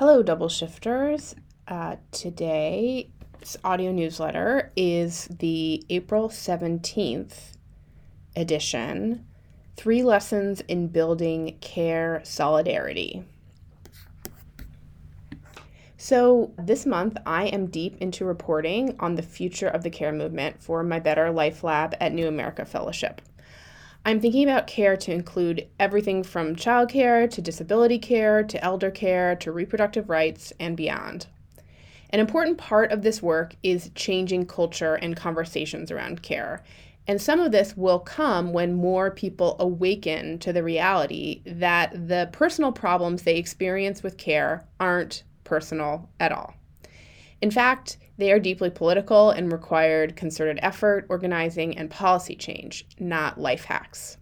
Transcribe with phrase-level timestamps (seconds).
[0.00, 1.34] Hello, double shifters.
[1.68, 3.04] Uh, today's
[3.62, 7.34] audio newsletter is the April 17th
[8.34, 9.26] edition
[9.76, 13.26] Three Lessons in Building Care Solidarity.
[15.98, 20.62] So, this month I am deep into reporting on the future of the care movement
[20.62, 23.20] for my Better Life Lab at New America Fellowship.
[24.04, 29.36] I'm thinking about care to include everything from childcare to disability care to elder care
[29.36, 31.26] to reproductive rights and beyond.
[32.08, 36.64] An important part of this work is changing culture and conversations around care.
[37.06, 42.28] And some of this will come when more people awaken to the reality that the
[42.32, 46.54] personal problems they experience with care aren't personal at all.
[47.40, 53.40] In fact, they are deeply political and required concerted effort, organizing, and policy change, not
[53.40, 54.16] life hacks.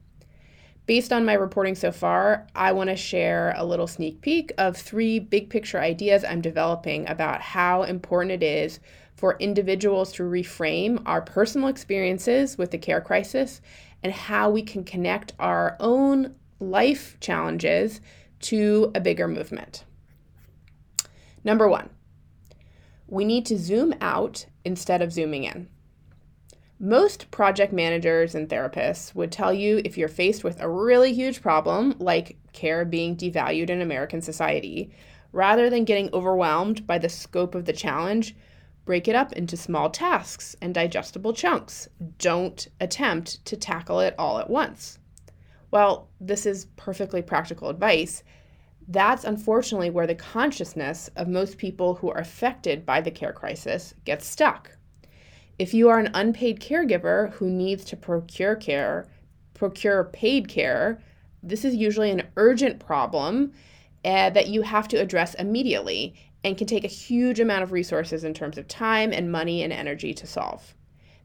[0.86, 4.76] Based on my reporting so far, I want to share a little sneak peek of
[4.76, 8.80] three big picture ideas I'm developing about how important it is
[9.14, 13.60] for individuals to reframe our personal experiences with the care crisis
[14.02, 18.00] and how we can connect our own life challenges
[18.40, 19.84] to a bigger movement.
[21.44, 21.90] Number one,
[23.08, 25.68] we need to zoom out instead of zooming in.
[26.78, 31.42] Most project managers and therapists would tell you if you're faced with a really huge
[31.42, 34.92] problem, like care being devalued in American society,
[35.32, 38.36] rather than getting overwhelmed by the scope of the challenge,
[38.84, 41.88] break it up into small tasks and digestible chunks.
[42.18, 44.98] Don't attempt to tackle it all at once.
[45.70, 48.22] Well, this is perfectly practical advice,
[48.88, 53.94] that's unfortunately where the consciousness of most people who are affected by the care crisis
[54.04, 54.70] gets stuck.
[55.58, 59.06] If you are an unpaid caregiver who needs to procure care,
[59.52, 61.02] procure paid care,
[61.42, 63.52] this is usually an urgent problem
[64.04, 66.14] uh, that you have to address immediately
[66.44, 69.72] and can take a huge amount of resources in terms of time and money and
[69.72, 70.74] energy to solve.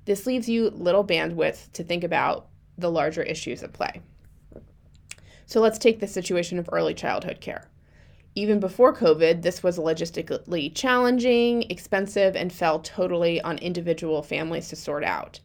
[0.06, 4.02] This leaves you little bandwidth to think about the larger issues at play.
[5.54, 7.70] So let's take the situation of early childhood care.
[8.34, 14.76] Even before COVID, this was logistically challenging, expensive, and fell totally on individual families to
[14.76, 15.42] sort out.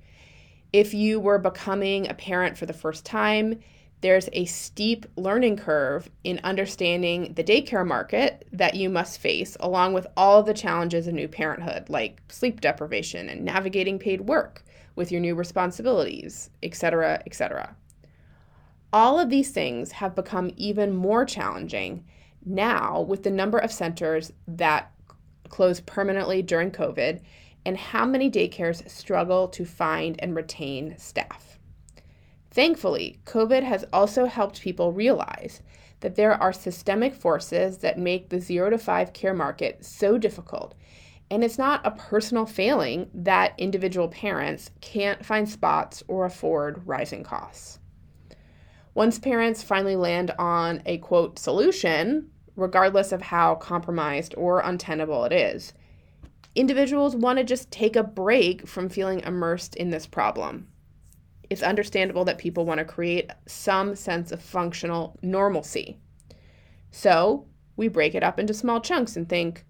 [0.72, 3.60] If you were becoming a parent for the first time,
[4.00, 9.92] there's a steep learning curve in understanding the daycare market that you must face, along
[9.92, 14.64] with all the challenges of new parenthood, like sleep deprivation and navigating paid work
[14.96, 17.76] with your new responsibilities, etc., etc.
[18.93, 22.04] All of these things have become even more challenging
[22.44, 24.93] now with the number of centers that
[25.49, 27.21] close permanently during COVID
[27.66, 31.59] and how many daycares struggle to find and retain staff.
[32.50, 35.60] Thankfully, COVID has also helped people realize
[36.00, 40.75] that there are systemic forces that make the 0 to 5 care market so difficult.
[41.31, 47.22] And it's not a personal failing that individual parents can't find spots or afford rising
[47.22, 47.81] costs.
[48.98, 55.32] Once parents finally land on a quote solution, regardless of how compromised or untenable it
[55.32, 55.72] is,
[56.56, 60.66] individuals want to just take a break from feeling immersed in this problem.
[61.48, 66.00] It's understandable that people want to create some sense of functional normalcy.
[66.91, 69.64] So we break it up into small chunks and think,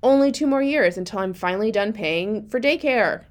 [0.00, 3.24] only two more years until I'm finally done paying for daycare.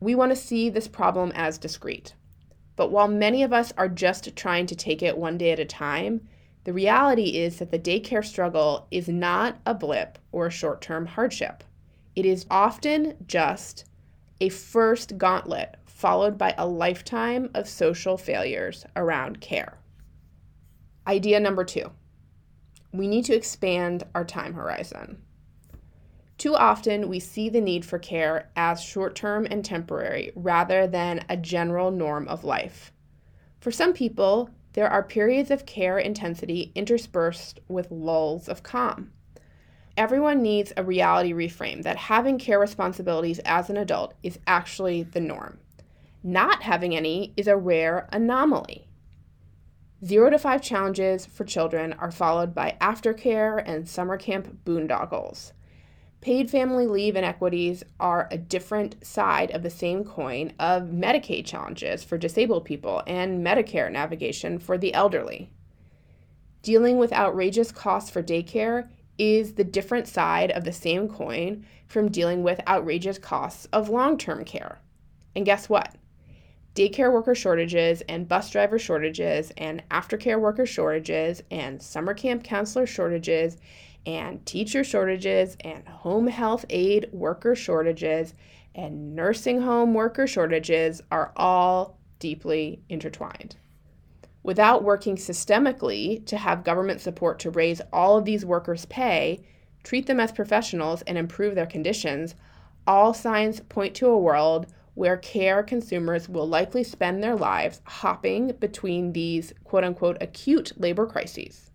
[0.00, 2.12] We want to see this problem as discrete.
[2.80, 5.66] But while many of us are just trying to take it one day at a
[5.66, 6.26] time,
[6.64, 11.04] the reality is that the daycare struggle is not a blip or a short term
[11.04, 11.62] hardship.
[12.16, 13.84] It is often just
[14.40, 19.76] a first gauntlet followed by a lifetime of social failures around care.
[21.06, 21.90] Idea number two
[22.94, 25.20] we need to expand our time horizon.
[26.40, 31.22] Too often, we see the need for care as short term and temporary rather than
[31.28, 32.94] a general norm of life.
[33.60, 39.12] For some people, there are periods of care intensity interspersed with lulls of calm.
[39.98, 45.20] Everyone needs a reality reframe that having care responsibilities as an adult is actually the
[45.20, 45.58] norm.
[46.22, 48.88] Not having any is a rare anomaly.
[50.02, 55.52] Zero to five challenges for children are followed by aftercare and summer camp boondoggles.
[56.20, 62.04] Paid family leave inequities are a different side of the same coin of Medicaid challenges
[62.04, 65.50] for disabled people and Medicare navigation for the elderly.
[66.62, 72.10] Dealing with outrageous costs for daycare is the different side of the same coin from
[72.10, 74.78] dealing with outrageous costs of long term care.
[75.34, 75.96] And guess what?
[76.74, 82.86] daycare worker shortages and bus driver shortages and aftercare worker shortages and summer camp counselor
[82.86, 83.56] shortages
[84.06, 88.34] and teacher shortages and home health aide worker shortages
[88.74, 93.56] and nursing home worker shortages are all deeply intertwined.
[94.42, 99.44] Without working systemically to have government support to raise all of these workers' pay,
[99.82, 102.34] treat them as professionals, and improve their conditions,
[102.86, 108.52] all signs point to a world where care consumers will likely spend their lives hopping
[108.60, 111.69] between these quote unquote acute labor crises.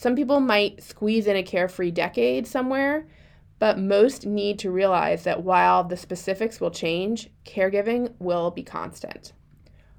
[0.00, 3.06] Some people might squeeze in a carefree decade somewhere,
[3.58, 9.34] but most need to realize that while the specifics will change, caregiving will be constant.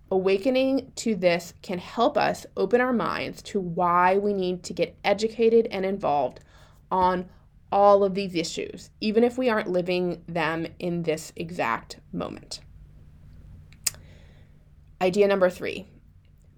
[0.09, 4.98] Awakening to this can help us open our minds to why we need to get
[5.03, 6.39] educated and involved
[6.89, 7.30] on
[7.71, 12.62] all of these issues, even if we aren't living them in this exact moment.
[15.00, 15.86] Idea number three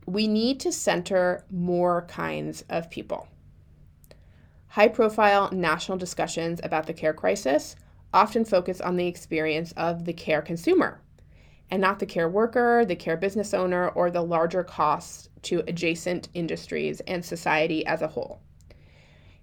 [0.05, 3.27] we need to center more kinds of people.
[4.73, 7.75] High profile national discussions about the care crisis
[8.11, 10.99] often focus on the experience of the care consumer
[11.69, 16.29] and not the care worker, the care business owner, or the larger costs to adjacent
[16.33, 18.41] industries and society as a whole.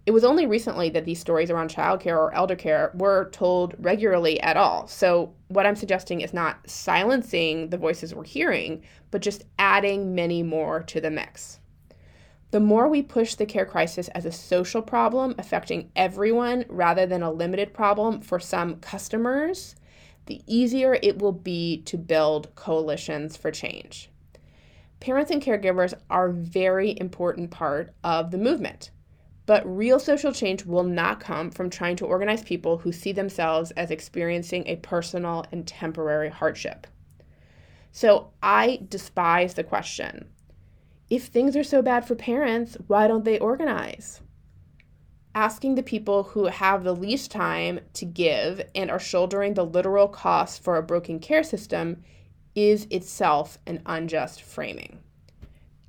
[0.05, 4.41] It was only recently that these stories around childcare or elder care were told regularly
[4.41, 4.89] at all.
[4.89, 10.43] So, what I'm suggesting is not silencing the voices we're hearing, but just adding many
[10.43, 11.60] more to the mix.
[12.51, 17.23] The more we push the care crisis as a social problem affecting everyone rather than
[17.23, 19.77] a limited problem for some customers,
[20.27, 24.11] the easier it will be to build coalitions for change.
[24.99, 28.91] Parents and caregivers are a very important part of the movement.
[29.47, 33.71] But real social change will not come from trying to organize people who see themselves
[33.73, 36.87] as experiencing a personal and temporary hardship.
[37.93, 40.27] So I despise the question
[41.11, 44.21] if things are so bad for parents, why don't they organize?
[45.35, 50.09] Asking the people who have the least time to give and are shouldering the literal
[50.09, 52.03] costs for a broken care system
[52.55, 55.01] is itself an unjust framing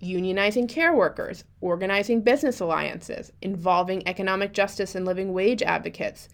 [0.01, 6.27] unionizing care workers, organizing business alliances, involving economic justice and living wage advocates,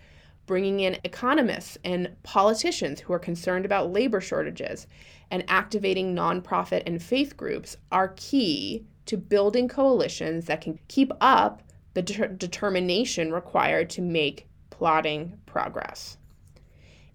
[0.47, 4.87] bringing in economists and politicians who are concerned about labor shortages,
[5.29, 11.61] and activating nonprofit and faith groups are key to building coalitions that can keep up
[11.93, 16.17] the de- determination required to make plotting progress.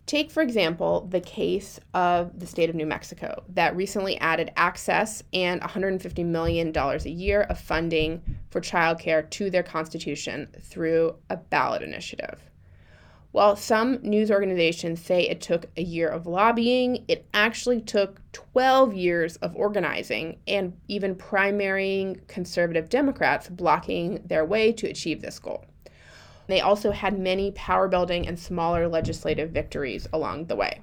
[0.05, 5.23] Take, for example, the case of the state of New Mexico that recently added access
[5.32, 8.20] and $150 million a year of funding
[8.50, 12.40] for childcare to their constitution through a ballot initiative.
[13.32, 18.93] While some news organizations say it took a year of lobbying, it actually took 12
[18.93, 25.64] years of organizing and even primarying conservative Democrats blocking their way to achieve this goal.
[26.46, 30.82] They also had many power building and smaller legislative victories along the way.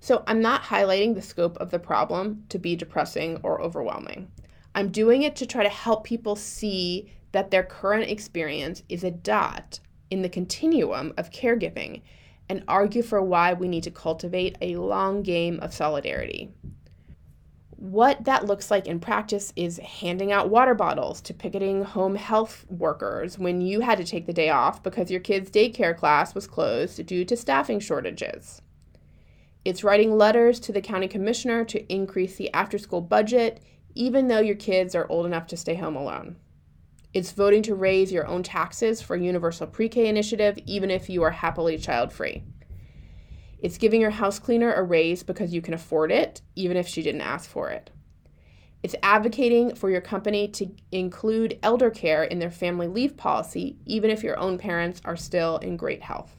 [0.00, 4.32] So I'm not highlighting the scope of the problem to be depressing or overwhelming.
[4.74, 9.12] I'm doing it to try to help people see that their current experience is a
[9.12, 9.78] dot
[10.12, 12.02] in the continuum of caregiving
[12.46, 16.52] and argue for why we need to cultivate a long game of solidarity.
[17.70, 22.66] What that looks like in practice is handing out water bottles to picketing home health
[22.68, 26.46] workers when you had to take the day off because your kid's daycare class was
[26.46, 28.60] closed due to staffing shortages.
[29.64, 33.62] It's writing letters to the county commissioner to increase the after school budget,
[33.94, 36.36] even though your kids are old enough to stay home alone.
[37.14, 41.22] It's voting to raise your own taxes for Universal Pre K initiative, even if you
[41.22, 42.42] are happily child free.
[43.58, 47.02] It's giving your house cleaner a raise because you can afford it, even if she
[47.02, 47.90] didn't ask for it.
[48.82, 54.10] It's advocating for your company to include elder care in their family leave policy, even
[54.10, 56.34] if your own parents are still in great health.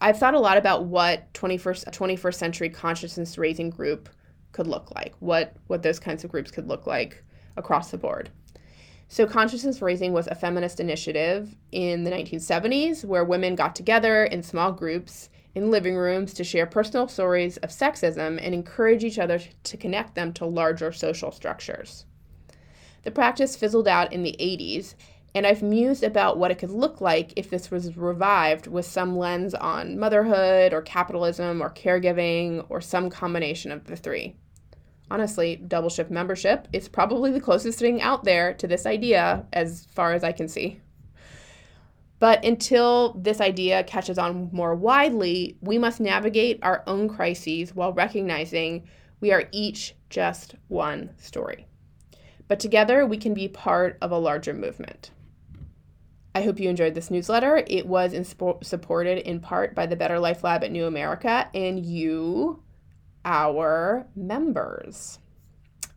[0.00, 4.08] I've thought a lot about what 21st, 21st century consciousness raising group
[4.52, 7.22] could look like, what, what those kinds of groups could look like
[7.58, 8.30] across the board.
[9.12, 14.44] So, consciousness raising was a feminist initiative in the 1970s where women got together in
[14.44, 19.40] small groups in living rooms to share personal stories of sexism and encourage each other
[19.64, 22.04] to connect them to larger social structures.
[23.02, 24.94] The practice fizzled out in the 80s,
[25.34, 29.18] and I've mused about what it could look like if this was revived with some
[29.18, 34.36] lens on motherhood or capitalism or caregiving or some combination of the three
[35.10, 39.86] honestly, double shift membership is probably the closest thing out there to this idea as
[39.92, 40.80] far as I can see.
[42.20, 47.94] But until this idea catches on more widely, we must navigate our own crises while
[47.94, 48.86] recognizing
[49.20, 51.66] we are each just one story.
[52.46, 55.10] But together, we can be part of a larger movement.
[56.34, 57.64] I hope you enjoyed this newsletter.
[57.66, 61.84] It was inspo- supported in part by the Better Life Lab at New America and
[61.84, 62.62] you,
[63.24, 65.18] our members.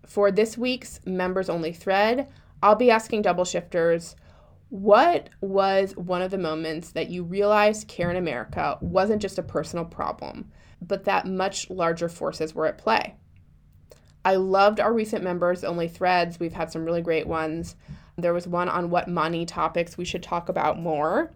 [0.06, 2.27] For this week's members only thread,
[2.62, 4.15] I'll be asking double shifters
[4.70, 9.44] what was one of the moments that you realized Care in America wasn't just a
[9.44, 10.51] personal problem,
[10.82, 13.15] but that much larger forces were at play?
[14.25, 16.39] I loved our recent members only threads.
[16.39, 17.75] We've had some really great ones.
[18.18, 21.32] There was one on what money topics we should talk about more.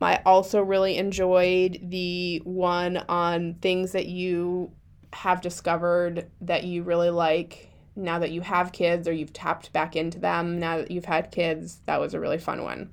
[0.00, 4.72] I also really enjoyed the one on things that you
[5.12, 9.96] have discovered that you really like now that you have kids or you've tapped back
[9.96, 11.80] into them now that you've had kids.
[11.86, 12.90] That was a really fun one.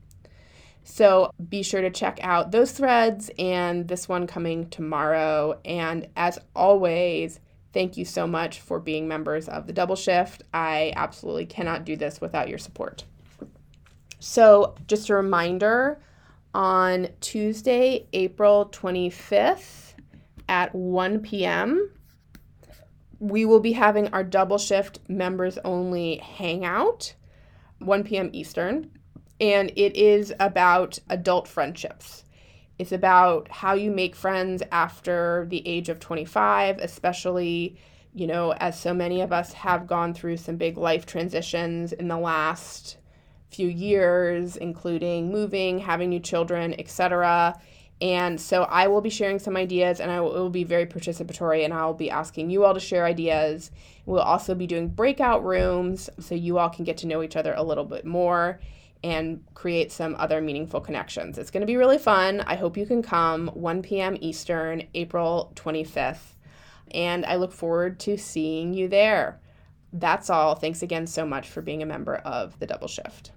[0.83, 5.59] So be sure to check out those threads and this one coming tomorrow.
[5.63, 7.39] And as always,
[7.71, 10.41] Thank you so much for being members of the Double Shift.
[10.53, 13.03] I absolutely cannot do this without your support.
[14.19, 16.01] So, just a reminder
[16.53, 19.93] on Tuesday, April 25th
[20.47, 21.91] at 1 p.m.,
[23.19, 27.13] we will be having our Double Shift members only hangout,
[27.79, 28.29] 1 p.m.
[28.33, 28.91] Eastern,
[29.39, 32.23] and it is about adult friendships.
[32.77, 37.77] It's about how you make friends after the age of 25, especially,
[38.13, 42.07] you know, as so many of us have gone through some big life transitions in
[42.07, 42.97] the last
[43.49, 47.59] few years, including moving, having new children, etc.
[48.01, 51.65] And so I will be sharing some ideas and I will, will, be very participatory
[51.65, 53.71] and I'll be asking you all to share ideas.
[54.05, 57.53] We'll also be doing breakout rooms so you all can get to know each other
[57.53, 58.61] a little bit more
[59.03, 61.37] and create some other meaningful connections.
[61.37, 62.41] It's going to be really fun.
[62.41, 64.17] I hope you can come 1 p.m.
[64.19, 66.35] Eastern, April 25th.
[66.91, 69.39] And I look forward to seeing you there.
[69.91, 70.55] That's all.
[70.55, 73.31] Thanks again so much for being a member of the Double Shift.